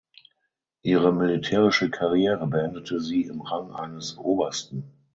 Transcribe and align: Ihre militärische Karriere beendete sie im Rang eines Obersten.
Ihre 0.81 1.13
militärische 1.13 1.91
Karriere 1.91 2.47
beendete 2.47 2.99
sie 2.99 3.21
im 3.25 3.39
Rang 3.41 3.71
eines 3.71 4.17
Obersten. 4.17 4.85